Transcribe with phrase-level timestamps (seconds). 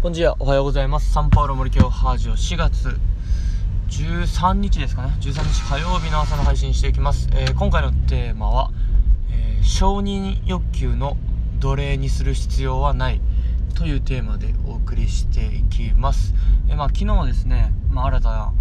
[0.00, 1.12] こんにちは、おはようございます。
[1.12, 2.96] サンパウロ森京ハージオ4月
[3.88, 5.16] 13日ですかね。
[5.20, 7.28] 13日火曜日の朝の配信していきます。
[7.32, 8.70] えー今回のテーマは、
[9.32, 11.16] えー承認欲求の
[11.58, 13.20] 奴隷にする必要はない
[13.74, 16.32] というテーマでお送りしていきます。
[16.68, 18.52] えーまあ、昨日はですね、まあ、新たな、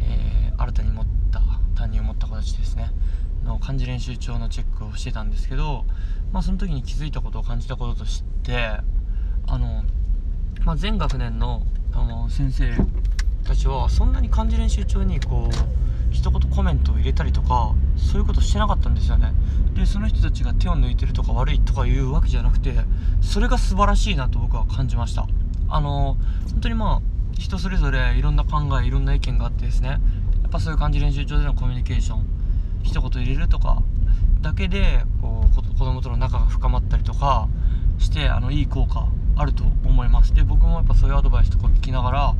[0.00, 1.40] え新たに持った、
[1.76, 2.90] 担任を持った子たちですね、
[3.44, 5.84] の漢字練習帳のチェックをしてたんですけど、
[6.32, 8.80] まあ、その時に気づいたことを感じたこととして、
[9.46, 9.84] あの、
[10.64, 12.76] まあ、全学年のあの先生
[13.44, 19.32] たちはそんなに漢字練習帳にこう一言コメントを入れたりとかそういうことしてなかったんですよね。
[19.74, 22.74] でその人たちが手を抜いてるとか悪いとかいうわけじゃなくて
[23.20, 25.26] それが素晴らしいなと僕は感じました。
[25.68, 26.16] あの
[26.52, 27.00] 本当にまあ
[27.38, 29.88] 人それぞれいろんな考えいろんな意見があってですね。
[29.88, 29.96] や
[30.48, 32.26] っぱそういう漢字練習帳でのコミュニケーション
[32.82, 33.82] 一言入れるとか
[34.40, 37.48] だけでこう子供との仲が深まったりとか
[37.98, 40.34] してあのいい効果あると思います。
[40.34, 42.34] で僕もやっぱそういうアドバイスとか聞きながら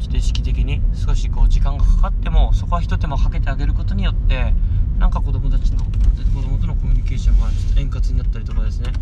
[0.00, 4.52] ちょっと意識的に少しこう時間がかかってもそこは一手間かけてあげることによって
[4.98, 8.92] なんか子供たちの子供とのコミュニケーションがちょっと円滑になったりとかですね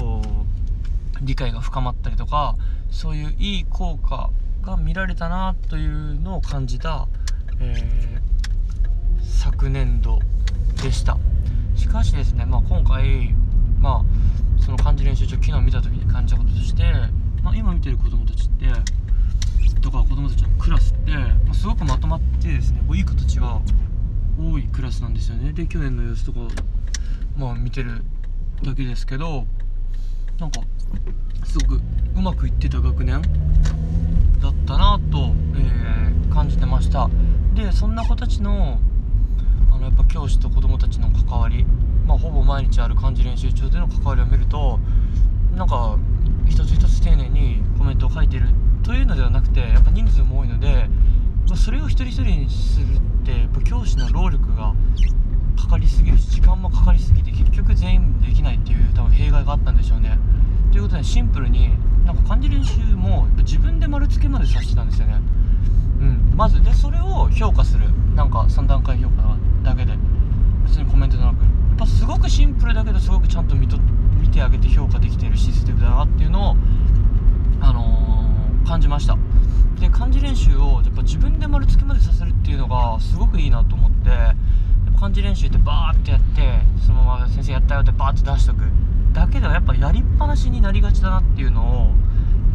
[0.00, 2.56] こう理解が深まったりとか
[2.90, 4.30] そういういい効果
[4.62, 7.08] が見られたなというのを感じた、
[7.60, 8.32] えー
[9.42, 10.18] 昨年度
[10.82, 11.16] でした。
[11.74, 13.34] しかしですね、まあ、今回、
[13.80, 14.04] ま、
[15.12, 16.84] 練習帳昨日見た時に感じたこととして、
[17.42, 18.64] まあ、今見てる子供たちって
[19.82, 23.60] とか子供たちのクラスって、まあ、すごくまとまってですねこういい子たちが
[24.40, 25.52] 多いクラスなんですよね。
[25.52, 26.38] で去年の様子とか、
[27.36, 28.02] まあ、見てる
[28.62, 29.44] だけですけど
[30.40, 30.62] なんか
[31.44, 31.82] すごく
[32.16, 33.20] うまくいってた学年
[34.40, 35.92] だったなと、えー
[36.32, 37.10] 感じてました。
[37.54, 38.78] でそんな子たちの
[39.82, 41.64] のやっぱ教師と子供たちの関わり、
[42.06, 44.78] まあ、ほぼ毎日ある漢字練習中での関わりを見ると
[45.56, 45.98] なんか
[46.48, 48.46] 一つ一つ丁寧にコメントを書いてる
[48.82, 50.88] というのではなくてやっぱ人数も多いので、
[51.48, 54.74] まあ、それを一人一人にするってやっぱ教師の労力が
[55.56, 60.18] かかりすぎるし時間もかかりすぎて結局全員できないっていう多分弊害があったんでしょうね。
[60.70, 61.70] ということでシンプルに
[62.06, 65.20] なんか漢字練習も自分で丸付けまでさせてたんですよね、
[66.36, 67.90] まずでそれを評価する。
[68.14, 69.96] なんか3段階評価だけで。
[70.64, 71.42] 別にコメントじゃなく。
[71.42, 73.78] やっぱすごくシンプルだけどすごくちゃんと見と
[74.20, 76.56] 見てあげて評価できてるシステムだなっていうのを、
[77.60, 78.02] あのー
[78.66, 79.16] 感じました。
[79.80, 84.10] で漢字練習をやっぱ自分で丸付けまでさせるっていうのがすごくいいなと思って。
[84.10, 88.60] っ漢字練習ってバーってやってそのまま先生やったよってバーって出しとく。
[89.12, 91.92] だけではやっぱやりっぱなしになりがちだなっていうのを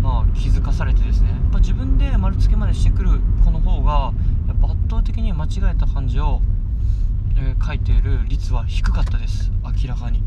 [0.01, 1.29] まあ、気づかされてですね。
[1.29, 4.13] やっぱ自分で丸付けまでしてくる子の方が
[4.47, 6.41] やっぱ圧倒的に間違えた漢字を、
[7.37, 9.51] えー書いている率は低かったです。
[9.63, 10.23] 明らかに。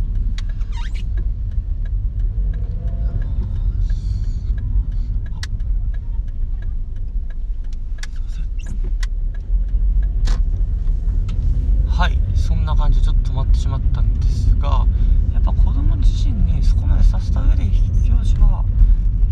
[11.89, 12.19] はい。
[12.35, 14.87] そんな感じでちょっと止まってしまったんですが
[15.33, 17.65] やっぱ子供自身にそこまでさせた上で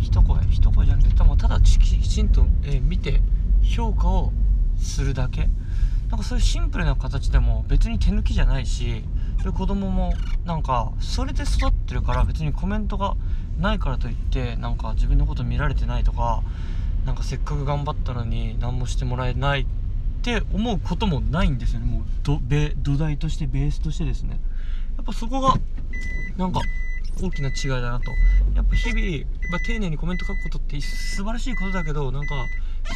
[0.08, 3.20] 一声一声じゃなくてただきちんと、えー見て
[3.62, 4.32] 評価を
[4.80, 5.50] するだけ。
[6.08, 9.04] なんかそういうシンプルな形でも別に手抜きじゃないし
[9.36, 10.14] そういう子供も
[10.46, 13.14] なんかそれで育ってるから別にコメントが
[13.58, 16.42] ないからといってなんか自分のこと見られてないとか
[17.04, 19.66] なんかせっかく頑張ったのに何もしてもらえないっ
[20.22, 21.86] て思うこともないんですよね。
[21.86, 22.40] もうど
[22.82, 24.40] 土台としてベースとしてですね。
[24.96, 25.54] やっぱそこが
[26.38, 26.60] なんか
[27.20, 28.12] 大きな違いだなと。
[28.54, 32.46] やっぱ日々やっぱ丁寧にコメント書くことって素晴らしいことだけどなんか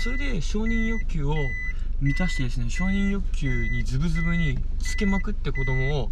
[0.03, 1.35] それで承認欲求を
[2.01, 6.11] 満たしてですね承認欲求にズブズブにつけまくって子供を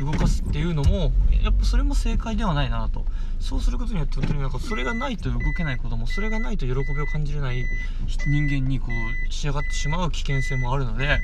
[0.00, 1.10] 動かすっていうのも
[1.42, 3.04] やっぱそれも正解ではないなと。
[3.40, 7.64] そうすることによって本当になんかそれがないと動けない子供それがないと喜びを感じれない
[8.06, 11.18] 人間にこう仕上がってしまう危険性もあるのでやっ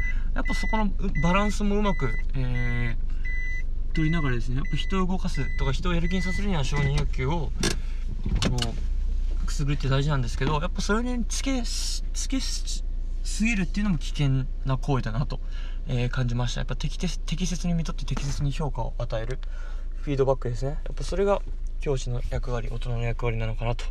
[0.44, 0.91] ぱそこの
[1.22, 3.08] バランスもうまく、えー
[3.98, 7.50] 取りながらですねやっぱ人を動かすとか人をやる気にさせるには承認欲求をこ
[9.42, 12.04] うくすぐるって大事なんですけどやっぱそれにつけす
[13.45, 15.41] ぎるっていうのも危険な行為だなと、
[15.89, 19.41] えー感じましたやっぱ適適切に見とって適切に評価を与える
[19.97, 21.42] フィードバックですねやっぱそれが
[21.80, 23.84] 教師の役割大人の役割なのかなと、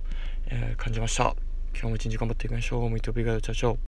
[0.45, 1.35] えー感じました
[1.73, 2.89] 今日も一日頑張っていきましょう。
[2.89, 3.41] muito obrigado.
[3.41, 3.75] Tchau, tchau.